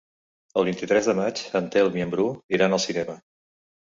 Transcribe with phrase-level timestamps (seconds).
[0.59, 2.25] El vint-i-tres de maig en Telm i en Bru
[2.57, 3.17] iran al cinema.